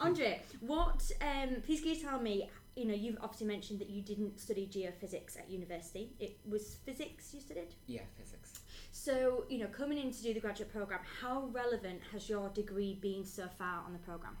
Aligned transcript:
Andre, 0.00 0.42
what? 0.60 1.10
Um, 1.20 1.56
please 1.64 1.80
can 1.80 1.90
you 1.90 2.00
tell 2.00 2.20
me? 2.20 2.48
You 2.76 2.84
know, 2.86 2.94
you've 2.94 3.18
obviously 3.20 3.46
mentioned 3.48 3.80
that 3.80 3.90
you 3.90 4.02
didn't 4.02 4.38
study 4.38 4.68
geophysics 4.72 5.36
at 5.36 5.50
university. 5.50 6.12
It 6.20 6.38
was 6.48 6.76
physics 6.84 7.34
you 7.34 7.40
studied. 7.40 7.74
Yeah, 7.86 8.02
physics. 8.16 8.60
So, 8.92 9.44
you 9.48 9.58
know, 9.58 9.66
coming 9.66 9.98
in 9.98 10.12
to 10.12 10.22
do 10.22 10.32
the 10.32 10.40
graduate 10.40 10.72
program, 10.72 11.00
how 11.20 11.48
relevant 11.52 12.00
has 12.12 12.28
your 12.28 12.48
degree 12.50 12.94
been 13.00 13.24
so 13.24 13.48
far 13.58 13.82
on 13.84 13.92
the 13.92 13.98
program? 13.98 14.36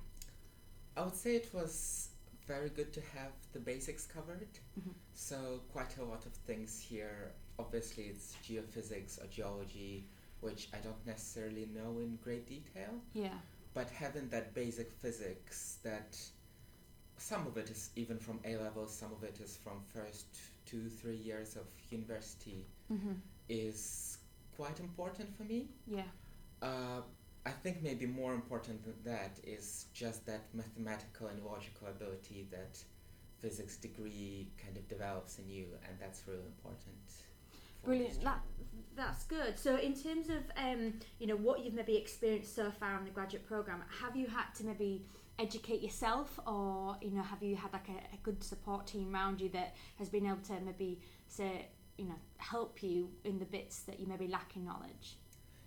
I 0.96 1.02
would 1.02 1.16
say 1.16 1.34
it 1.36 1.52
was 1.52 2.10
very 2.46 2.70
good 2.70 2.92
to 2.92 3.00
have 3.00 3.32
the 3.52 3.58
basics 3.60 4.06
covered. 4.06 4.48
Mhm. 4.80 4.94
So 5.14 5.60
quite 5.72 5.96
a 5.98 6.04
lot 6.04 6.24
of 6.24 6.32
things 6.32 6.80
here. 6.80 7.32
Obviously, 7.58 8.04
it's 8.04 8.36
geophysics 8.44 9.22
or 9.22 9.26
geology, 9.26 10.08
which 10.40 10.68
I 10.72 10.78
don't 10.78 11.04
necessarily 11.06 11.66
know 11.66 11.98
in 11.98 12.16
great 12.22 12.46
detail. 12.46 13.00
Yeah. 13.12 13.38
But 13.78 13.90
having 13.90 14.28
that 14.30 14.54
basic 14.54 14.90
physics, 14.92 15.78
that 15.84 16.18
some 17.16 17.46
of 17.46 17.56
it 17.56 17.70
is 17.70 17.90
even 17.96 18.18
from 18.18 18.40
A 18.44 18.56
levels, 18.56 18.92
some 18.92 19.12
of 19.12 19.22
it 19.22 19.38
is 19.40 19.56
from 19.56 19.82
first 19.94 20.26
two, 20.66 20.88
three 20.88 21.16
years 21.16 21.56
of 21.56 21.66
university, 21.90 22.66
Mm-hmm. 22.92 23.12
is 23.48 24.18
quite 24.56 24.80
important 24.80 25.36
for 25.36 25.44
me. 25.44 25.68
Yeah. 25.86 26.10
Uh, 26.62 27.02
I 27.46 27.50
think 27.50 27.82
maybe 27.82 28.06
more 28.06 28.34
important 28.34 28.82
than 28.84 28.96
that 29.04 29.38
is 29.44 29.86
just 29.94 30.26
that 30.26 30.42
mathematical 30.54 31.28
and 31.28 31.44
logical 31.44 31.86
ability 31.88 32.48
that 32.50 32.82
physics 33.40 33.76
degree 33.76 34.48
kind 34.62 34.76
of 34.76 34.88
develops 34.88 35.38
in 35.38 35.48
you, 35.48 35.66
and 35.86 35.94
that's 36.00 36.22
really 36.26 36.46
important. 36.46 36.96
For 37.82 37.94
this 37.94 38.18
Brilliant. 38.18 38.24
That 38.24 38.40
that's 38.96 39.24
good. 39.24 39.58
So, 39.58 39.76
in 39.76 39.94
terms 39.94 40.28
of 40.28 40.42
um, 40.56 40.94
you 41.18 41.26
know 41.26 41.36
what 41.36 41.64
you've 41.64 41.74
maybe 41.74 41.96
experienced 41.96 42.54
so 42.54 42.70
far 42.70 42.98
in 42.98 43.04
the 43.04 43.10
graduate 43.10 43.46
program, 43.46 43.82
have 44.02 44.16
you 44.16 44.26
had 44.26 44.52
to 44.56 44.64
maybe 44.66 45.04
educate 45.38 45.80
yourself, 45.82 46.38
or 46.46 46.96
you 47.00 47.12
know, 47.12 47.22
have 47.22 47.42
you 47.42 47.54
had 47.56 47.72
like 47.72 47.88
a, 47.88 48.14
a 48.14 48.18
good 48.22 48.42
support 48.42 48.86
team 48.86 49.14
around 49.14 49.40
you 49.40 49.48
that 49.50 49.74
has 49.98 50.08
been 50.08 50.26
able 50.26 50.38
to 50.38 50.54
maybe 50.64 51.00
say 51.28 51.68
you 51.96 52.06
know 52.06 52.16
help 52.38 52.82
you 52.82 53.10
in 53.24 53.38
the 53.38 53.44
bits 53.44 53.80
that 53.82 54.00
you 54.00 54.06
maybe 54.06 54.26
lack 54.26 54.56
in 54.56 54.64
knowledge? 54.64 55.16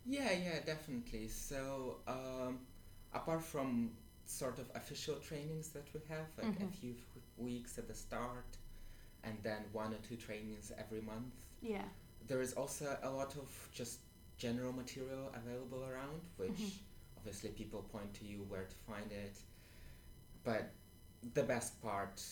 Yeah, 0.06 0.32
yeah, 0.32 0.60
definitely. 0.66 1.28
So, 1.28 1.98
um, 2.08 2.60
apart 3.14 3.44
from 3.44 3.92
sort 4.26 4.60
of 4.60 4.70
official 4.76 5.16
trainings 5.16 5.70
that 5.70 5.88
we 5.94 6.00
have, 6.10 6.28
like 6.38 6.58
Mhm. 6.58 6.68
a 6.68 6.72
few 6.72 6.92
f- 6.94 7.22
weeks 7.38 7.78
at 7.78 7.88
the 7.88 7.94
start, 7.94 8.58
and 9.24 9.38
then 9.44 9.66
one 9.72 9.94
or 9.94 9.98
two 10.00 10.16
trainings 10.18 10.72
every 10.78 11.02
month, 11.02 11.46
Yeah. 11.62 11.88
There 12.28 12.42
is 12.42 12.54
also 12.54 12.98
a 13.04 13.10
lot 13.10 13.36
of 13.36 13.70
just 13.72 14.00
general 14.38 14.74
material 14.74 15.32
available 15.36 15.84
around, 15.86 16.22
which 16.38 16.52
Mhm. 16.52 16.72
obviously 17.18 17.50
people 17.52 17.82
point 17.84 18.14
to 18.16 18.26
you 18.26 18.44
where 18.50 18.66
to 18.66 18.76
find 18.88 19.12
it. 19.12 19.36
But 20.44 20.72
the 21.34 21.44
best 21.44 21.80
part, 21.82 22.24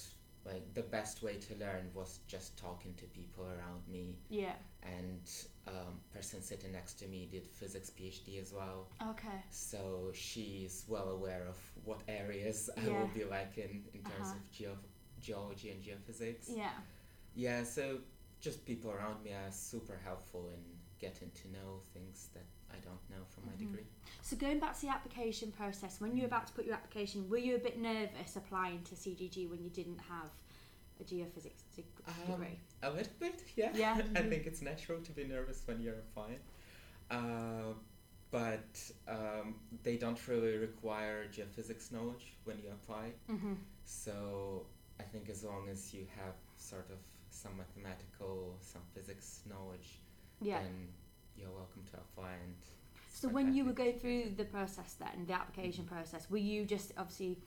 like 0.46 0.74
the 0.74 0.82
best 0.82 1.22
way 1.22 1.38
to 1.38 1.56
learn, 1.56 1.92
was 1.94 2.20
just 2.28 2.58
talking 2.58 2.96
to 2.96 3.06
people 3.08 3.46
around 3.46 3.88
me. 3.88 4.18
Yeah. 4.30 4.56
And 4.82 5.22
um, 5.68 6.00
person 6.12 6.42
sitting 6.42 6.72
next 6.72 6.94
to 7.00 7.08
me 7.08 7.28
did 7.28 7.46
physics 7.48 7.92
PhD 7.92 8.42
as 8.42 8.52
well, 8.52 8.88
Okay. 9.12 9.44
so 9.52 10.12
she's 10.16 10.86
well 10.88 11.10
aware 11.10 11.46
of 11.48 11.58
what 11.86 12.02
areas 12.08 12.70
I 12.76 12.82
Yeah. 12.88 13.00
will 13.00 13.10
be 13.10 13.24
like 13.26 13.58
in 13.60 13.86
in 13.94 14.02
terms 14.04 14.30
Uh-huh. 14.30 14.36
of 14.38 14.52
geo- 14.52 14.84
geology 15.20 15.70
and 15.70 15.84
geophysics. 15.84 16.50
Yeah. 16.50 16.74
Yeah, 17.36 17.64
so 17.64 18.02
just 18.40 18.66
people 18.66 18.92
around 18.92 19.24
me 19.24 19.32
are 19.32 19.52
super 19.52 20.00
helpful 20.04 20.50
in 20.54 20.62
getting 21.00 21.32
to 21.32 21.48
know 21.52 21.80
things 21.94 22.30
that 22.34 22.46
I 22.72 22.78
don't 22.80 23.10
know 23.10 23.24
from 23.30 23.46
my 23.46 23.54
Mhm. 23.54 23.60
degree. 23.60 23.86
So 24.22 24.36
going 24.36 24.60
back 24.60 24.76
to 24.76 24.82
the 24.82 24.90
application 24.90 25.52
process, 25.52 26.00
when 26.00 26.16
you 26.16 26.22
were 26.24 26.28
about 26.28 26.48
to 26.48 26.54
put 26.54 26.66
your 26.66 26.76
application, 26.76 27.30
were 27.30 27.38
you 27.38 27.56
a 27.56 27.60
bit 27.60 27.78
nervous 27.80 28.36
applying 28.36 28.84
to 28.84 28.96
CGG 28.96 29.48
when 29.48 29.64
you 29.64 29.70
didn't 29.70 30.00
have 30.00 30.30
a 31.00 31.04
geophysics 31.04 31.64
de- 31.76 31.84
Um, 32.08 32.32
degree? 32.40 32.60
A 32.84 32.92
little 32.92 33.14
bit, 33.20 33.44
yeah. 33.56 33.76
Yeah. 33.76 33.96
I 34.16 34.24
think 34.24 34.46
it's 34.46 34.62
natural 34.62 35.02
to 35.02 35.12
be 35.12 35.24
nervous 35.26 35.66
when 35.66 35.82
you're 35.82 36.00
applying. 36.00 36.40
Uh, 37.10 37.74
but 38.32 38.92
um, 39.08 39.60
they 39.84 39.98
don't 39.98 40.28
really 40.28 40.58
require 40.58 41.28
geophysics 41.30 41.92
knowledge 41.92 42.34
when 42.44 42.60
you 42.60 42.70
apply. 42.72 43.14
Mm-hmm. 43.30 43.54
So 43.86 44.68
I 45.00 45.04
think 45.04 45.30
as 45.30 45.44
long 45.44 45.68
as 45.70 45.94
you 45.94 46.06
have 46.16 46.36
sort 46.58 46.90
of 46.92 46.98
some 47.42 47.58
mathematical, 47.58 48.58
some 48.62 48.82
physics 48.94 49.42
knowledge, 49.48 50.00
Yeah. 50.42 50.62
then 50.62 50.90
you're 51.36 51.52
welcome 51.52 51.84
to 51.92 51.98
apply. 51.98 52.34
And 52.34 52.56
So 53.12 53.28
when 53.28 53.54
you 53.54 53.66
were 53.66 53.74
going 53.74 54.00
through 54.00 54.36
the 54.38 54.46
process 54.46 54.94
then, 54.94 55.26
the 55.26 55.34
application 55.34 55.86
mm-hmm. 55.86 55.96
process, 55.96 56.30
were 56.30 56.38
you 56.38 56.66
just 56.66 56.94
obviously 56.98 57.38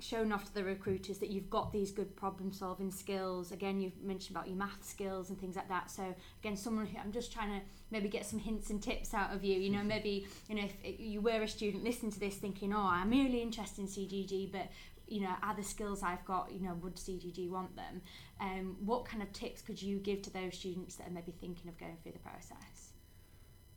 shown 0.00 0.30
off 0.32 0.44
to 0.44 0.54
the 0.54 0.62
recruiters 0.62 1.18
that 1.18 1.28
you've 1.30 1.50
got 1.50 1.72
these 1.72 1.90
good 1.90 2.14
problem 2.16 2.52
solving 2.52 2.90
skills? 2.90 3.52
Again, 3.52 3.80
you've 3.80 4.00
mentioned 4.02 4.36
about 4.36 4.48
your 4.48 4.56
math 4.56 4.84
skills 4.84 5.28
and 5.28 5.38
things 5.38 5.56
like 5.56 5.68
that. 5.68 5.90
So 5.90 6.14
again, 6.40 6.56
someone 6.56 6.86
who 6.86 6.98
I'm 6.98 7.12
just 7.12 7.32
trying 7.32 7.58
to 7.58 7.66
maybe 7.90 8.08
get 8.08 8.26
some 8.26 8.38
hints 8.38 8.70
and 8.70 8.82
tips 8.82 9.12
out 9.12 9.34
of 9.34 9.44
you. 9.44 9.58
You 9.58 9.70
know, 9.70 9.82
maybe 9.94 10.26
you 10.48 10.54
know 10.54 10.68
if 10.82 11.00
you 11.00 11.20
were 11.20 11.42
a 11.42 11.48
student 11.48 11.84
listening 11.84 12.12
to 12.12 12.20
this 12.20 12.36
thinking, 12.36 12.72
oh, 12.72 12.88
I'm 12.88 13.10
really 13.10 13.42
interested 13.42 13.80
in 13.82 13.88
CGG, 13.88 14.52
but 14.52 14.68
you 15.08 15.20
know, 15.22 15.34
are 15.42 15.54
the 15.54 15.62
skills 15.62 16.02
I've 16.02 16.24
got, 16.24 16.52
you 16.52 16.60
know, 16.60 16.74
would 16.74 16.96
CGG 16.96 17.48
want 17.48 17.74
them? 17.76 18.02
Um, 18.40 18.76
what 18.84 19.04
kind 19.04 19.22
of 19.22 19.32
tips 19.32 19.62
could 19.62 19.80
you 19.80 19.98
give 19.98 20.22
to 20.22 20.30
those 20.30 20.56
students 20.56 20.96
that 20.96 21.08
are 21.08 21.10
maybe 21.10 21.32
thinking 21.40 21.68
of 21.68 21.78
going 21.78 21.96
through 22.02 22.12
the 22.12 22.18
process? 22.18 22.92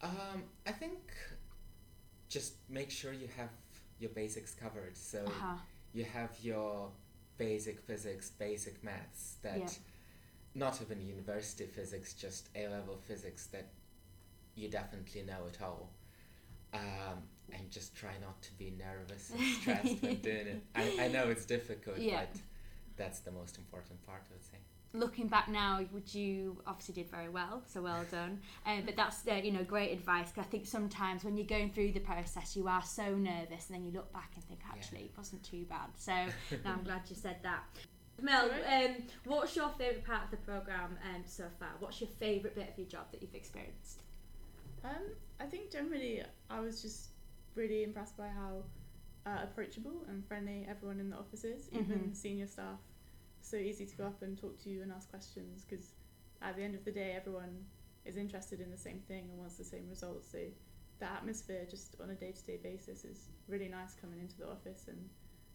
Um, 0.02 0.44
I 0.66 0.72
think 0.72 1.00
just 2.30 2.56
make 2.70 2.90
sure 2.90 3.14
you 3.14 3.28
have 3.38 3.50
your 4.00 4.09
basics 4.12 4.53
covered. 4.53 4.97
So 4.97 5.24
Uh-huh. 5.25 5.58
you 5.94 6.03
have 6.06 6.31
your 6.41 6.91
basic 7.38 7.80
physics, 7.81 8.30
basic 8.30 8.84
maths 8.84 9.38
that 9.41 9.59
Yeah. 9.59 9.70
not 10.53 10.81
even 10.81 11.02
university 11.02 11.66
physics, 11.66 12.14
just 12.14 12.50
A 12.56 12.68
level 12.68 12.97
physics 12.97 13.47
that 13.47 13.70
you 14.56 14.70
definitely 14.70 15.24
know 15.24 15.47
at 15.47 15.62
all. 15.62 15.91
Um, 16.74 17.24
and 17.53 17.69
just 17.72 17.95
try 17.95 18.12
not 18.22 18.41
to 18.44 18.51
be 18.53 18.73
nervous 18.78 19.29
and 19.31 19.41
stressed 19.62 20.01
when 20.01 20.16
doing 20.22 20.47
it. 20.47 20.63
I, 20.75 21.06
I 21.06 21.07
know 21.07 21.29
it's 21.29 21.45
difficult, 21.45 21.97
Yeah. 22.00 22.22
but 22.31 22.41
that's 22.97 23.19
the 23.19 23.31
most 23.31 23.57
important 23.57 24.06
part, 24.06 24.23
I 24.29 24.34
would 24.34 24.44
say. 24.44 24.57
looking 24.94 25.28
back 25.28 25.47
now, 25.47 25.79
would 25.94 26.13
you 26.13 26.61
obviously 26.67 26.94
did 26.95 27.09
very 27.09 27.29
well, 27.29 27.63
so 27.66 27.81
well 27.81 28.03
done. 28.11 28.40
Um, 28.66 28.84
but 28.85 28.95
that's 28.97 29.25
uh, 29.28 29.35
you 29.35 29.51
know 29.51 29.63
great 29.63 29.91
advice. 29.94 30.28
'cause 30.31 30.44
I 30.45 30.50
think 30.50 30.66
sometimes 30.67 31.23
when 31.23 31.38
you're 31.38 31.47
going 31.47 31.69
through 31.72 31.91
the 31.94 32.01
process, 32.01 32.56
you 32.57 32.67
are 32.67 32.84
so 32.84 33.16
nervous, 33.16 33.67
and 33.69 33.75
then 33.78 33.84
you 33.85 33.91
look 33.91 34.11
back 34.13 34.31
and 34.35 34.44
think 34.44 34.59
actually 34.69 35.03
it 35.06 35.11
wasn't 35.17 35.44
too 35.44 35.63
bad. 35.69 35.90
So 35.97 36.13
no, 36.66 36.72
I'm 36.72 36.84
glad 36.90 37.01
you 37.09 37.16
said 37.16 37.38
that. 37.44 37.63
Mel, 38.22 38.51
um, 38.51 38.95
what's 39.25 39.56
your 39.56 39.69
favourite 39.69 40.06
part 40.06 40.25
of 40.25 40.31
the 40.31 40.38
program 40.38 40.97
um, 41.16 41.23
so 41.25 41.45
far? 41.57 41.69
What's 41.79 42.01
your 42.01 42.09
favourite 42.19 42.53
bit 42.56 42.69
of 42.69 42.78
your 42.78 42.88
job 42.88 43.06
that 43.11 43.22
you've 43.22 43.34
experienced? 43.34 44.03
Um, 44.84 44.91
I 45.40 45.45
think 45.45 45.72
generally 45.72 46.22
I 46.50 46.59
was 46.59 46.81
just 46.81 47.07
really 47.56 47.84
impressed 47.84 48.17
by 48.17 48.28
how 48.28 48.63
uh, 49.25 49.39
approachable 49.44 50.03
and 50.07 50.25
friendly 50.25 50.66
everyone 50.69 51.00
in 51.00 51.09
the 51.09 51.17
office 51.17 51.44
is, 51.44 51.69
even 51.72 52.12
Mhm. 52.12 52.16
senior 52.16 52.47
staff. 52.47 52.79
So 53.41 53.57
easy 53.57 53.85
to 53.85 53.95
go 53.95 54.06
up 54.06 54.22
and 54.22 54.38
talk 54.38 54.57
to 54.59 54.69
you 54.69 54.81
and 54.84 54.91
ask 54.91 55.09
questions 55.09 55.66
because 55.66 55.94
at 56.41 56.56
the 56.56 56.63
end 56.63 56.75
of 56.75 56.84
the 56.85 56.91
day, 56.91 57.11
everyone 57.13 57.66
is 58.06 58.17
interested 58.17 58.59
in 58.61 58.72
the 58.72 58.78
same 58.78 59.00
thing 59.00 59.29
and 59.29 59.38
wants 59.40 59.57
the 59.57 59.63
same 59.63 59.88
results. 59.90 60.29
So 60.31 60.40
the 61.00 61.06
atmosphere 61.06 61.66
just 61.69 61.95
on 62.01 62.09
a 62.11 62.16
day 62.16 62.31
to 62.31 62.44
day 62.45 62.57
basis 62.57 63.03
is 63.06 63.29
really 63.47 63.67
nice 63.67 63.94
coming 63.95 64.19
into 64.19 64.38
the 64.38 64.47
office 64.50 64.88
and, 64.88 65.09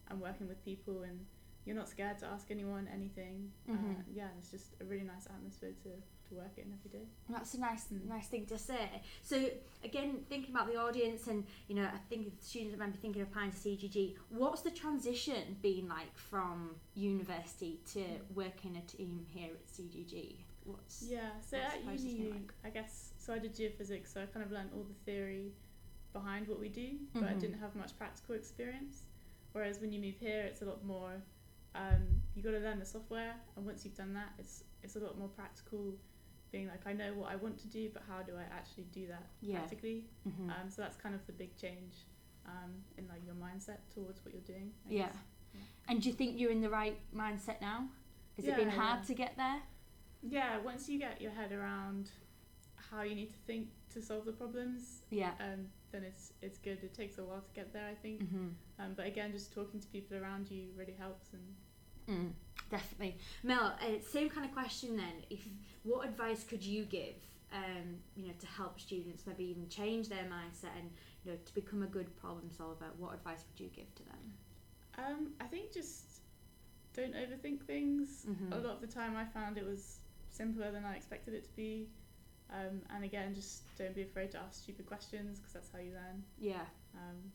and 0.09 0.19
working 0.21 0.47
with 0.47 0.63
people 0.63 1.03
and 1.03 1.25
you're 1.65 1.75
not 1.75 1.89
scared 1.89 2.17
to 2.19 2.25
ask 2.27 2.49
anyone 2.51 2.87
anything. 2.93 3.51
Uh, 3.69 3.73
Mhm. 3.73 4.03
yeah, 4.13 4.29
it's 4.37 4.51
just 4.51 4.75
a 4.81 4.85
really 4.85 5.03
nice 5.03 5.25
atmosphere 5.27 5.73
to, 5.83 5.89
to 6.29 6.35
work 6.35 6.57
in 6.57 6.65
every 6.77 6.89
day. 6.99 7.05
That's 7.29 7.53
a 7.53 7.59
nice, 7.59 7.85
Mm. 7.87 8.05
nice 8.07 8.27
thing 8.27 8.45
to 8.47 8.57
say. 8.57 9.01
So 9.23 9.49
again, 9.83 10.25
thinking 10.29 10.53
about 10.55 10.67
the 10.67 10.75
audience, 10.77 11.27
and 11.27 11.45
you 11.67 11.75
know, 11.75 11.85
I 11.85 11.97
think 12.09 12.33
students 12.41 12.77
might 12.77 12.91
be 12.91 12.97
thinking 12.97 13.21
of 13.21 13.27
applying 13.29 13.51
to 13.51 13.57
CGG, 13.57 14.15
what's 14.29 14.61
the 14.61 14.71
transition 14.71 15.57
been 15.61 15.87
like 15.87 16.15
from 16.17 16.75
university 16.95 17.79
to 17.93 18.03
working 18.35 18.75
a 18.77 18.81
team 18.81 19.25
here 19.33 19.49
at 19.53 19.67
CGG? 19.67 20.37
What's 20.65 21.03
Yeah, 21.03 21.29
so 21.39 21.57
what's 21.57 21.73
the 21.83 21.89
at 21.91 21.99
uni, 21.99 22.31
like? 22.31 22.53
I 22.65 22.69
guess, 22.69 23.13
so 23.17 23.33
I 23.33 23.39
did 23.39 23.55
geophysics, 23.55 24.07
so 24.13 24.21
I 24.21 24.25
kind 24.25 24.45
of 24.45 24.51
learned 24.51 24.71
all 24.75 24.83
the 24.83 24.93
theory 25.05 25.53
behind 26.13 26.47
what 26.47 26.59
we 26.59 26.67
do, 26.69 26.97
but 27.13 27.23
I 27.23 27.33
Mhm. 27.33 27.39
didn't 27.39 27.59
have 27.59 27.75
much 27.75 27.95
practical 27.97 28.35
experience. 28.35 29.03
Whereas 29.53 29.79
when 29.79 29.91
you 29.93 29.99
move 30.01 30.17
here, 30.17 30.41
it's 30.41 30.61
a 30.61 30.65
lot 30.65 30.83
more, 30.83 31.21
um, 31.73 32.21
you 32.35 32.43
got 32.43 32.51
to 32.51 32.59
learn 32.59 32.79
the 32.79 32.85
software, 32.85 33.35
and 33.55 33.65
once 33.65 33.85
you've 33.85 33.95
done 33.95 34.13
that, 34.13 34.33
it's, 34.37 34.63
it's 34.83 34.95
a 34.95 34.99
lot 34.99 35.17
more 35.17 35.29
practical, 35.29 35.95
being 36.51 36.67
like, 36.67 36.81
I 36.85 36.93
know 36.93 37.13
what 37.13 37.31
I 37.31 37.35
want 37.35 37.57
to 37.59 37.67
do, 37.67 37.89
but 37.93 38.03
how 38.07 38.21
do 38.23 38.33
I 38.37 38.43
actually 38.55 38.85
do 38.85 39.07
that 39.07 39.27
Yeah. 39.41 39.57
practically? 39.59 40.05
Mhm. 40.27 40.49
Um, 40.49 40.69
so 40.69 40.81
that's 40.81 40.95
kind 40.97 41.13
of 41.15 41.25
the 41.27 41.33
big 41.33 41.55
change 41.57 42.05
um, 42.45 42.83
in 42.97 43.07
like 43.07 43.25
your 43.25 43.35
mindset 43.35 43.79
towards 43.93 44.23
what 44.23 44.33
you're 44.33 44.43
doing. 44.43 44.73
Yeah. 44.87 45.11
And 45.89 46.01
do 46.01 46.09
you 46.09 46.15
think 46.15 46.39
you're 46.39 46.51
in 46.51 46.61
the 46.61 46.69
right 46.69 46.97
mindset 47.13 47.59
now? 47.61 47.89
Has 48.35 48.45
it 48.45 48.49
Yeah, 48.49 48.57
been 48.57 48.69
hard 48.69 49.03
to 49.05 49.13
get 49.13 49.35
there? 49.37 49.61
Yeah, 50.21 50.57
once 50.59 50.87
you 50.89 50.99
get 50.99 51.21
your 51.21 51.31
head 51.31 51.51
around 51.51 52.11
how 52.75 53.01
you 53.01 53.15
need 53.15 53.31
to 53.31 53.39
think 53.39 53.69
to 53.89 54.01
solve 54.01 54.25
the 54.25 54.31
problems, 54.33 55.01
Yeah. 55.09 55.33
um, 55.39 55.69
then 55.91 56.03
it's 56.03 56.33
it's 56.41 56.57
good. 56.59 56.83
It 56.83 56.93
takes 56.93 57.17
a 57.17 57.23
while 57.23 57.41
to 57.41 57.51
get 57.53 57.73
there, 57.73 57.87
I 57.87 57.95
think. 57.95 58.23
Mm-hmm. 58.23 58.49
Um, 58.79 58.93
but 58.95 59.07
again, 59.07 59.31
just 59.31 59.53
talking 59.53 59.79
to 59.79 59.87
people 59.87 60.17
around 60.17 60.49
you 60.51 60.69
really 60.75 60.93
helps. 60.97 61.33
And 61.33 61.55
Mm, 62.07 62.33
definitely. 62.69 63.17
Mel, 63.43 63.75
uh, 63.81 63.99
same 64.07 64.29
kind 64.29 64.45
of 64.45 64.53
question 64.53 64.97
then. 64.97 65.23
If 65.29 65.47
what 65.83 66.05
advice 66.07 66.43
could 66.43 66.63
you 66.63 66.83
give, 66.85 67.15
um, 67.53 67.97
you 68.15 68.27
know, 68.27 68.33
to 68.39 68.47
help 68.47 68.79
students 68.79 69.25
maybe 69.25 69.45
even 69.45 69.67
change 69.69 70.09
their 70.09 70.23
mindset 70.25 70.75
and 70.79 70.89
you 71.23 71.31
know 71.31 71.37
to 71.45 71.53
become 71.53 71.83
a 71.83 71.87
good 71.87 72.15
problem 72.17 72.49
solver? 72.55 72.85
What 72.97 73.13
advice 73.13 73.43
would 73.51 73.59
you 73.63 73.69
give 73.75 73.93
to 73.95 74.03
them? 74.03 74.33
um, 74.99 75.33
I 75.39 75.45
think 75.45 75.71
just 75.71 76.21
don't 76.93 77.13
overthink 77.13 77.61
things. 77.65 78.25
Mhm. 78.27 78.51
A 78.51 78.55
lot 78.57 78.73
of 78.75 78.81
the 78.81 78.87
time, 78.87 79.15
I 79.15 79.25
found 79.25 79.57
it 79.57 79.65
was 79.65 79.99
simpler 80.29 80.71
than 80.71 80.83
I 80.85 80.95
expected 80.95 81.35
it 81.35 81.43
to 81.43 81.55
be. 81.55 81.87
Um, 82.49 82.81
and 82.89 83.03
again, 83.03 83.35
just 83.35 83.61
don't 83.77 83.93
be 83.93 84.01
afraid 84.01 84.31
to 84.31 84.39
ask 84.39 84.63
stupid 84.63 84.87
questions 84.87 85.37
because 85.37 85.53
that's 85.53 85.69
how 85.71 85.79
you 85.79 85.93
learn. 85.93 86.23
Yeah. 86.39 86.65
Um, 86.95 87.31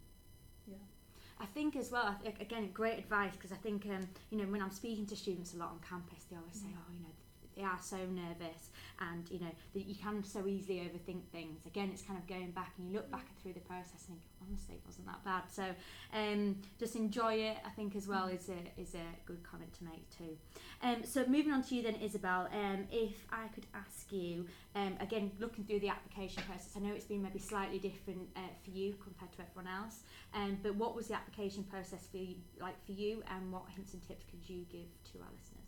I 1.42 1.46
think 1.46 1.74
as 1.76 1.90
well, 1.90 2.16
again, 2.40 2.70
great 2.72 2.98
advice 2.98 3.32
because 3.32 3.50
I 3.50 3.56
think, 3.56 3.84
um, 3.86 4.06
you 4.30 4.38
know, 4.38 4.44
when 4.44 4.62
I'm 4.62 4.70
speaking 4.70 5.06
to 5.06 5.16
students 5.16 5.54
a 5.54 5.56
lot 5.58 5.70
on 5.70 5.80
campus, 5.86 6.24
they 6.30 6.36
always 6.36 6.54
say, 6.54 6.68
Mm. 6.68 6.78
oh, 6.78 6.92
you 6.94 7.00
know, 7.00 7.14
they 7.56 7.62
are 7.62 7.78
so 7.80 7.96
nervous 7.96 8.70
and, 9.00 9.28
you 9.30 9.40
know, 9.40 9.52
that 9.74 9.86
you 9.86 9.94
can 9.94 10.22
so 10.24 10.46
easily 10.46 10.78
overthink 10.80 11.22
things. 11.32 11.66
Again, 11.66 11.90
it's 11.92 12.02
kind 12.02 12.18
of 12.18 12.26
going 12.26 12.50
back 12.52 12.72
and 12.78 12.88
you 12.88 12.94
look 12.94 13.10
back 13.10 13.26
through 13.42 13.54
the 13.54 13.60
process 13.60 14.06
and 14.08 14.16
think, 14.16 14.20
honestly, 14.46 14.74
it 14.76 14.82
wasn't 14.86 15.06
that 15.06 15.24
bad. 15.24 15.42
So 15.50 15.64
um, 16.12 16.56
just 16.78 16.96
enjoy 16.96 17.34
it, 17.34 17.56
I 17.64 17.70
think, 17.70 17.96
as 17.96 18.06
well, 18.06 18.26
is 18.26 18.48
a, 18.48 18.80
is 18.80 18.94
a 18.94 19.06
good 19.26 19.42
comment 19.42 19.72
to 19.78 19.84
make 19.84 20.08
too. 20.16 20.36
Um, 20.82 21.04
so 21.04 21.24
moving 21.26 21.52
on 21.52 21.62
to 21.64 21.74
you 21.74 21.82
then, 21.82 21.96
Isabel, 21.96 22.48
um, 22.52 22.86
if 22.90 23.26
I 23.30 23.48
could 23.48 23.66
ask 23.74 24.12
you, 24.12 24.46
um, 24.74 24.96
again, 25.00 25.30
looking 25.38 25.64
through 25.64 25.80
the 25.80 25.88
application 25.88 26.42
process, 26.44 26.70
I 26.76 26.80
know 26.80 26.92
it's 26.92 27.04
been 27.04 27.22
maybe 27.22 27.38
slightly 27.38 27.78
different 27.78 28.28
uh, 28.36 28.40
for 28.64 28.70
you 28.70 28.94
compared 29.02 29.32
to 29.32 29.42
everyone 29.42 29.72
else. 29.72 30.00
Um, 30.34 30.58
but 30.62 30.74
what 30.76 30.94
was 30.94 31.08
the 31.08 31.14
application 31.14 31.64
process 31.64 32.06
for 32.10 32.18
you, 32.18 32.36
like 32.60 32.82
for 32.86 32.92
you, 32.92 33.22
and 33.34 33.52
what 33.52 33.62
hints 33.74 33.92
and 33.92 34.06
tips 34.06 34.24
could 34.30 34.48
you 34.48 34.64
give 34.70 34.88
to 35.12 35.18
our 35.18 35.30
listeners? 35.32 35.61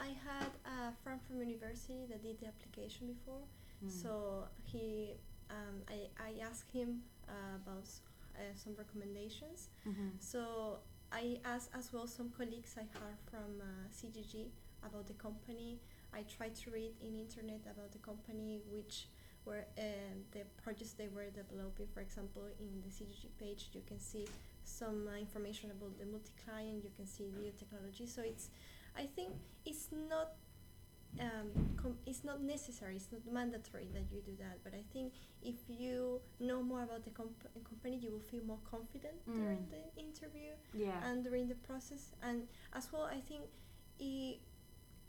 I 0.00 0.08
had 0.26 0.50
a 0.64 0.92
friend 1.02 1.20
from 1.26 1.40
university 1.40 2.06
that 2.08 2.22
did 2.22 2.38
the 2.40 2.46
application 2.46 3.06
before, 3.06 3.42
Mm. 3.84 3.90
so 3.90 4.44
he, 4.62 5.14
um, 5.50 5.82
I, 5.88 6.08
I 6.28 6.40
asked 6.48 6.70
him 6.72 7.02
uh, 7.28 7.56
about 7.56 7.86
uh, 8.36 8.40
some 8.54 8.74
recommendations. 8.76 9.68
Mhm. 9.86 10.10
So 10.20 10.78
I 11.12 11.38
asked 11.44 11.70
as 11.74 11.92
well 11.92 12.06
some 12.06 12.30
colleagues 12.30 12.76
I 12.78 12.84
heard 12.98 13.18
from 13.30 13.60
uh, 13.60 13.88
CGG 13.92 14.50
about 14.82 15.06
the 15.06 15.14
company. 15.14 15.80
I 16.12 16.22
tried 16.22 16.54
to 16.62 16.70
read 16.70 16.92
in 17.00 17.14
internet 17.14 17.62
about 17.70 17.90
the 17.92 17.98
company, 17.98 18.62
which 18.70 19.08
were 19.44 19.64
um, 19.78 20.24
the 20.32 20.44
projects 20.62 20.92
they 20.94 21.08
were 21.08 21.28
developing. 21.30 21.86
For 21.92 22.00
example, 22.00 22.44
in 22.58 22.80
the 22.82 22.90
CGG 22.90 23.28
page, 23.38 23.68
you 23.74 23.82
can 23.86 23.98
see 24.00 24.26
some 24.64 25.06
uh, 25.08 25.16
information 25.18 25.70
about 25.70 25.98
the 25.98 26.06
multi-client. 26.06 26.82
You 26.84 26.90
can 26.96 27.06
see 27.06 27.30
new 27.42 27.52
technology. 27.52 28.06
So 28.06 28.22
it's, 28.22 28.48
I 28.96 29.06
think 29.06 29.30
it's 29.64 29.88
not. 30.08 30.32
Um, 31.20 31.76
com- 31.76 31.98
it's 32.06 32.24
not 32.24 32.42
necessary. 32.42 32.96
It's 32.96 33.06
not 33.12 33.22
mandatory 33.32 33.86
that 33.94 34.10
you 34.10 34.20
do 34.20 34.34
that. 34.40 34.58
But 34.64 34.74
I 34.74 34.82
think 34.92 35.12
if 35.42 35.54
you 35.68 36.20
know 36.40 36.60
more 36.60 36.82
about 36.82 37.04
the 37.04 37.10
comp- 37.10 37.46
company, 37.70 37.96
you 38.02 38.10
will 38.10 38.18
feel 38.32 38.42
more 38.44 38.58
confident 38.68 39.14
during 39.26 39.58
Mm. 39.58 39.70
the 39.70 39.82
interview 40.00 40.50
Yeah. 40.72 40.98
and 41.08 41.22
during 41.22 41.46
the 41.46 41.54
process. 41.54 42.10
And 42.20 42.48
as 42.72 42.90
well, 42.92 43.04
I 43.04 43.20
think 43.20 43.42
i 44.00 44.38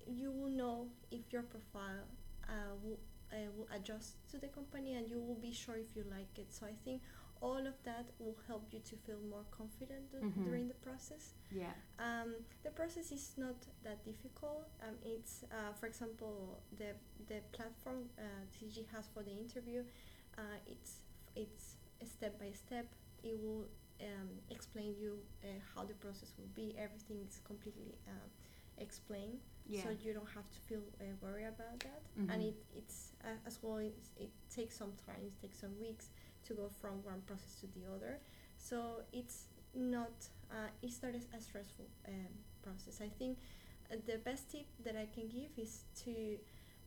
you 0.07 0.29
will 0.31 0.51
know 0.61 0.87
if 1.09 1.33
your 1.33 1.41
profile 1.41 2.05
uh, 2.47 2.75
will, 2.83 2.99
uh, 3.33 3.49
will 3.57 3.67
adjust 3.73 4.17
to 4.29 4.37
the 4.37 4.47
company 4.49 4.93
and 4.93 5.09
you 5.09 5.19
will 5.19 5.41
be 5.41 5.51
sure 5.51 5.75
if 5.77 5.95
you 5.95 6.03
like 6.11 6.37
it. 6.37 6.53
So 6.53 6.67
I 6.67 6.75
think 6.85 7.01
all 7.41 7.65
of 7.67 7.73
that 7.83 8.05
will 8.19 8.37
help 8.47 8.63
you 8.73 8.79
to 8.79 8.95
feel 8.95 9.19
more 9.29 9.45
confident 9.51 10.11
Mhm. 10.13 10.43
during 10.43 10.67
the 10.67 10.73
process. 10.75 11.33
Yeah. 11.51 11.73
Um, 11.99 12.35
the 12.63 12.71
process 12.71 13.11
is 13.11 13.37
not 13.37 13.55
that 13.83 14.03
difficult. 14.03 14.67
Um, 14.81 14.97
it's, 15.03 15.43
uh, 15.51 15.73
for 15.73 15.87
example, 15.87 16.61
the 16.77 16.95
the 17.27 17.41
platform 17.51 18.09
uh, 18.17 18.21
TG 18.53 18.85
has 18.93 19.07
for 19.13 19.23
the 19.23 19.31
interview. 19.31 19.83
Uh, 20.37 20.41
it's 20.67 21.01
it's 21.35 21.77
step 22.03 22.39
by 22.39 22.51
step. 22.53 22.85
It 23.23 23.39
will 23.41 23.65
um, 24.01 24.29
explain 24.49 24.95
you 24.99 25.19
uh, 25.43 25.47
how 25.73 25.83
the 25.85 25.95
process 25.95 26.33
will 26.37 26.51
be. 26.53 26.75
Everything 26.77 27.21
is 27.27 27.39
completely 27.43 27.97
um, 28.07 28.29
explained, 28.77 29.39
Yeah. 29.67 29.83
so 29.83 29.89
you 29.89 30.13
don't 30.13 30.29
have 30.35 30.49
to 30.51 30.59
feel 30.67 30.83
uh, 30.99 31.05
worried 31.21 31.47
about 31.47 31.79
that. 31.79 32.01
Mhm. 32.17 32.29
And 32.33 32.43
it 32.43 32.55
it's 32.75 33.13
uh, 33.23 33.47
as 33.47 33.61
well. 33.63 33.77
It's, 33.77 34.09
it 34.17 34.31
takes 34.49 34.75
some 34.77 34.93
time. 35.07 35.23
It 35.25 35.35
takes 35.41 35.59
some 35.59 35.77
weeks 35.79 36.09
to 36.45 36.53
go 36.53 36.69
from 36.81 37.03
one 37.03 37.21
process 37.25 37.55
to 37.61 37.67
the 37.67 37.85
other. 37.93 38.19
So 38.57 39.01
it's 39.11 39.45
not 39.73 40.29
uh, 40.51 40.69
it's 40.81 41.01
not 41.03 41.13
a, 41.15 41.41
stressful 41.41 41.85
um, 42.07 42.27
process. 42.61 43.01
I 43.01 43.09
think 43.09 43.37
uh, 43.91 43.95
the 44.05 44.17
best 44.17 44.51
tip 44.51 44.67
that 44.83 44.95
I 44.95 45.07
can 45.13 45.27
give 45.27 45.51
is 45.57 45.83
to 46.05 46.37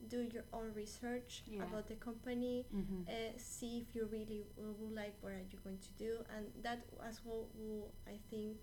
do 0.08 0.22
your 0.32 0.44
own 0.52 0.72
research 0.74 1.42
Yeah. 1.46 1.64
about 1.64 1.88
the 1.88 1.96
company. 1.96 2.64
Mhm. 2.72 3.06
Uh, 3.08 3.32
see 3.36 3.78
if 3.78 3.94
you 3.94 4.06
really 4.06 4.44
will, 4.56 4.74
will 4.78 4.94
like 4.94 5.14
what 5.20 5.32
are 5.32 5.44
you 5.52 5.58
going 5.64 5.78
to 5.78 5.92
do, 5.98 6.24
and 6.36 6.46
that 6.62 6.86
as 7.02 7.20
well 7.24 7.48
will 7.54 7.90
I 8.06 8.18
think 8.30 8.58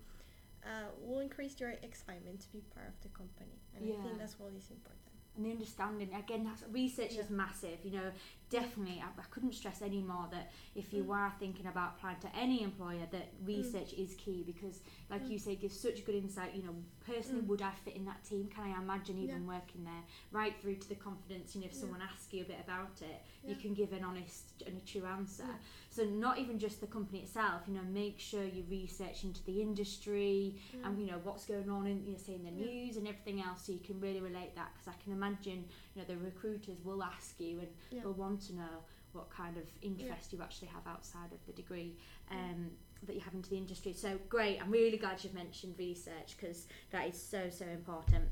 uh, 0.64 0.88
will 1.00 1.20
increase 1.20 1.60
your 1.60 1.70
excitement 1.82 2.40
to 2.40 2.48
be 2.52 2.60
part 2.74 2.88
of 2.88 2.98
the 3.02 3.08
company. 3.10 3.60
And 3.74 3.84
I 3.92 3.94
think 4.02 4.18
that's 4.18 4.38
what 4.38 4.52
is 4.54 4.70
important. 4.70 5.14
And 5.36 5.44
the 5.46 5.50
understanding 5.50 6.08
again 6.14 6.44
that's 6.44 6.62
research 6.72 7.12
is 7.16 7.28
massive 7.30 7.78
you 7.84 7.90
know 7.92 8.10
definitely 8.48 9.02
I, 9.04 9.08
I 9.20 9.24
couldn't 9.30 9.54
stress 9.54 9.82
any 9.82 10.00
more 10.02 10.28
that 10.30 10.52
if 10.74 10.92
you 10.92 11.04
Mm. 11.04 11.10
are 11.16 11.32
thinking 11.40 11.66
about 11.66 11.94
applying 11.96 12.20
to 12.20 12.28
any 12.36 12.62
employer 12.62 13.06
that 13.10 13.28
research 13.44 13.92
is 13.94 14.14
key 14.14 14.44
because 14.46 14.80
like 15.10 15.24
Mm. 15.26 15.30
you 15.30 15.38
say 15.38 15.56
gives 15.56 15.78
such 15.80 16.04
good 16.06 16.14
insight 16.14 16.54
you 16.54 16.62
know 16.62 16.74
personally 17.04 17.42
Mm. 17.42 17.46
would 17.48 17.62
I 17.62 17.72
fit 17.84 17.96
in 17.96 18.04
that 18.06 18.22
team 18.24 18.46
can 18.48 18.64
I 18.64 18.80
imagine 18.80 19.18
even 19.18 19.42
Yeah. 19.42 19.54
working 19.58 19.84
there 19.84 20.04
right 20.30 20.54
through 20.60 20.76
to 20.76 20.88
the 20.88 20.94
confidence 20.94 21.54
you 21.54 21.60
know 21.60 21.66
if 21.66 21.72
Yeah. 21.74 21.80
someone 21.80 22.02
asks 22.02 22.32
you 22.32 22.42
a 22.42 22.44
bit 22.44 22.60
about 22.60 23.02
it 23.02 23.22
you 23.44 23.56
can 23.56 23.74
give 23.74 23.92
an 23.92 24.04
honest 24.04 24.62
and 24.66 24.76
a 24.76 24.84
true 24.84 25.04
answer 25.04 25.44
Yeah. 25.46 25.58
so 25.90 26.04
not 26.04 26.38
even 26.38 26.58
just 26.58 26.80
the 26.80 26.86
company 26.86 27.20
itself 27.20 27.62
you 27.66 27.74
know 27.74 27.82
make 27.82 28.18
sure 28.20 28.44
you 28.44 28.64
research 28.70 29.24
into 29.24 29.42
the 29.44 29.60
industry 29.60 30.56
and 30.84 30.98
you 31.00 31.06
know 31.06 31.18
what's 31.24 31.44
going 31.46 31.68
on 31.68 31.86
in 31.86 32.04
you 32.06 32.12
know 32.12 32.18
say 32.18 32.34
in 32.34 32.44
the 32.44 32.50
Yeah. 32.50 32.66
news 32.66 32.96
and 32.96 33.06
everything 33.08 33.40
else 33.42 33.62
so 33.66 33.72
you 33.72 33.80
can 33.80 33.98
really 34.00 34.20
relate 34.20 34.54
that 34.54 34.72
because 34.72 34.88
I 34.88 35.02
can 35.02 35.12
imagine 35.12 35.25
you 35.42 35.62
know 35.96 36.04
the 36.06 36.16
recruiters 36.16 36.78
will 36.84 37.02
ask 37.02 37.40
you 37.40 37.60
and 37.60 37.68
Yeah. 37.90 38.02
will 38.04 38.14
want 38.14 38.40
to 38.48 38.54
know 38.54 38.84
what 39.12 39.30
kind 39.30 39.56
of 39.56 39.64
interest 39.82 40.32
you 40.32 40.42
actually 40.42 40.68
have 40.68 40.86
outside 40.86 41.32
of 41.32 41.44
the 41.46 41.52
degree 41.52 41.96
um, 42.30 42.70
that 43.04 43.14
you 43.14 43.20
have 43.20 43.32
into 43.34 43.48
the 43.48 43.56
industry. 43.56 43.92
So 43.92 44.18
great 44.28 44.60
I'm 44.60 44.70
really 44.70 44.98
glad 44.98 45.22
you've 45.24 45.34
mentioned 45.34 45.74
research 45.78 46.36
because 46.36 46.66
that 46.90 47.08
is 47.08 47.20
so 47.20 47.48
so 47.50 47.64
important. 47.66 48.28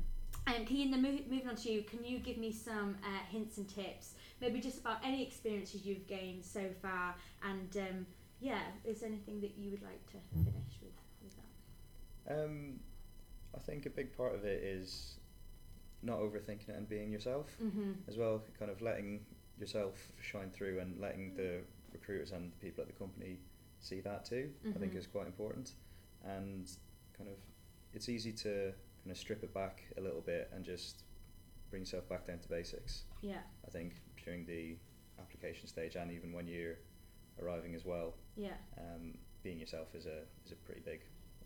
Um, 0.47 0.63
can 0.65 0.75
you, 0.75 0.91
then 0.91 1.01
move, 1.01 1.21
moving 1.27 1.49
on 1.49 1.55
to 1.55 1.71
you, 1.71 1.81
can 1.81 2.03
you 2.05 2.19
give 2.19 2.37
me 2.37 2.51
some 2.51 2.97
uh, 3.03 3.23
hints 3.31 3.57
and 3.57 3.67
tips, 3.67 4.13
maybe 4.41 4.59
just 4.59 4.79
about 4.79 4.97
any 5.03 5.23
experiences 5.23 5.85
you've 5.85 6.05
gained 6.05 6.45
so 6.45 6.61
far, 6.83 7.15
and 7.41 7.75
um, 7.77 8.05
yeah, 8.39 8.59
is 8.83 8.99
there 8.99 9.09
anything 9.09 9.41
that 9.41 9.57
you 9.57 9.71
would 9.71 9.81
like 9.81 10.05
to 10.07 10.17
finish 10.43 10.77
with, 10.81 10.93
with 11.23 11.35
that? 12.27 12.43
Um, 12.43 12.79
I 13.55 13.59
think 13.59 13.87
a 13.87 13.89
big 13.89 14.15
part 14.15 14.35
of 14.35 14.45
it 14.45 14.61
is 14.63 15.15
not 16.05 16.19
overthinking 16.19 16.69
it 16.69 16.75
and 16.77 16.87
being 16.87 17.11
yourself 17.11 17.47
Mm-hmm. 17.61 17.91
as 18.07 18.17
well. 18.17 18.43
Kind 18.59 18.71
of 18.71 18.81
letting 18.81 19.25
yourself 19.59 20.11
shine 20.21 20.49
through 20.51 20.79
and 20.79 20.99
letting 20.99 21.33
the 21.35 21.61
recruiters 21.93 22.31
and 22.31 22.51
the 22.51 22.57
people 22.57 22.81
at 22.81 22.87
the 22.87 22.93
company 22.93 23.39
see 23.79 24.01
that 24.01 24.25
too. 24.25 24.51
I 24.75 24.77
think 24.79 24.93
Mhm. 24.93 24.97
is 24.97 25.07
quite 25.07 25.27
important. 25.27 25.73
And 26.23 26.69
kind 27.17 27.29
of, 27.29 27.37
it's 27.93 28.09
easy 28.09 28.33
to 28.33 28.73
kind 29.03 29.11
of 29.11 29.17
strip 29.17 29.43
it 29.43 29.53
back 29.53 29.83
a 29.97 30.01
little 30.01 30.21
bit 30.21 30.49
and 30.53 30.63
just 30.65 31.03
bring 31.69 31.81
yourself 31.83 32.07
back 32.09 32.25
down 32.27 32.39
to 32.39 32.49
basics. 32.49 33.05
Yeah, 33.21 33.41
I 33.65 33.69
think 33.69 33.93
during 34.23 34.45
the 34.45 34.77
application 35.19 35.67
stage 35.67 35.95
and 35.95 36.11
even 36.11 36.31
when 36.33 36.47
you're 36.47 36.77
arriving 37.41 37.75
as 37.75 37.85
well, 37.85 38.15
yeah, 38.35 38.57
um, 38.77 39.17
being 39.43 39.59
yourself 39.59 39.93
is 39.95 40.05
a 40.05 40.23
is 40.45 40.51
a 40.51 40.55
pretty 40.67 40.81
big 40.81 41.01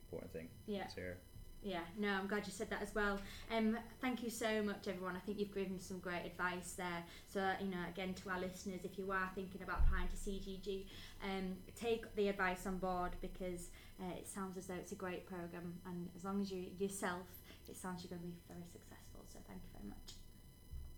important 0.05 0.31
thing. 0.31 0.49
yeah. 0.65 0.87
Here. 0.95 1.19
Yeah, 1.61 1.81
no, 1.97 2.07
I'm 2.07 2.27
glad 2.27 2.45
you 2.45 2.53
said 2.53 2.69
that 2.69 2.81
as 2.81 2.95
well. 2.95 3.19
Um, 3.55 3.77
thank 3.99 4.23
you 4.23 4.29
so 4.29 4.63
much, 4.63 4.87
everyone. 4.87 5.17
I 5.17 5.19
think 5.19 5.39
you've 5.39 5.53
given 5.53 5.79
some 5.79 5.99
great 5.99 6.25
advice 6.25 6.73
there. 6.77 7.03
So, 7.27 7.51
you 7.59 7.67
know, 7.67 7.83
again, 7.89 8.13
to 8.13 8.29
our 8.29 8.39
listeners, 8.39 8.85
if 8.85 8.97
you 8.97 9.11
are 9.11 9.29
thinking 9.35 9.61
about 9.61 9.81
applying 9.85 10.07
to 10.07 10.15
CGG, 10.15 10.85
um, 11.23 11.57
take 11.75 12.15
the 12.15 12.29
advice 12.29 12.65
on 12.65 12.77
board 12.77 13.11
because 13.21 13.67
uh, 14.01 14.15
it 14.17 14.27
sounds 14.27 14.57
as 14.57 14.67
though 14.67 14.75
it's 14.75 14.93
a 14.93 14.95
great 14.95 15.25
program, 15.25 15.73
and 15.85 16.07
as 16.15 16.23
long 16.23 16.41
as 16.41 16.49
you 16.49 16.67
yourself, 16.77 17.27
it 17.67 17.75
sounds 17.75 18.03
you're 18.03 18.09
going 18.09 18.21
to 18.21 18.27
be 18.27 18.33
very 18.47 18.65
successful. 18.71 19.25
So, 19.27 19.39
thank 19.45 19.59
you 19.61 19.69
very 19.73 19.89
much. 19.89 20.18